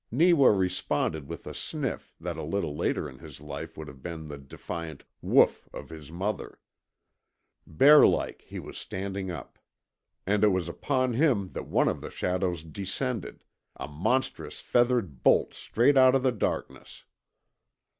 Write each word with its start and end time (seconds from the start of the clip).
Neewa 0.09 0.47
responded 0.49 1.27
with 1.27 1.45
a 1.45 1.53
sniff 1.53 2.15
that 2.19 2.35
a 2.35 2.41
little 2.41 2.75
later 2.75 3.07
in 3.07 3.19
his 3.19 3.39
life 3.39 3.77
would 3.77 3.87
have 3.87 4.01
been 4.01 4.29
the 4.29 4.37
defiant 4.39 5.03
WHOOF 5.21 5.69
of 5.75 5.89
his 5.91 6.11
mother. 6.11 6.57
Bear 7.67 8.07
like 8.07 8.41
he 8.41 8.57
was 8.57 8.79
standing 8.79 9.29
up. 9.29 9.59
And 10.25 10.43
it 10.43 10.47
was 10.47 10.67
upon 10.67 11.13
him 11.13 11.51
that 11.51 11.67
one 11.67 11.87
of 11.87 12.01
the 12.01 12.09
shadows 12.09 12.63
descended 12.63 13.43
a 13.75 13.87
monstrous 13.87 14.59
feathered 14.59 15.21
bolt 15.21 15.53
straight 15.53 15.97
out 15.97 16.15
of 16.15 16.39
darkness. 16.39 17.03